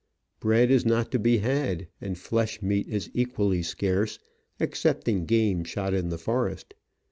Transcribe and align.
Bread 0.39 0.71
is 0.71 0.83
not 0.83 1.11
to 1.11 1.19
be 1.19 1.37
had, 1.37 1.87
and 2.01 2.17
flesh 2.17 2.63
meat 2.63 2.87
is 2.87 3.11
equally 3.13 3.61
scarce, 3.61 4.17
excepting 4.59 5.27
game 5.27 5.63
shot 5.63 5.93
in 5.93 6.09
the 6.09 6.17
forest. 6.17 6.73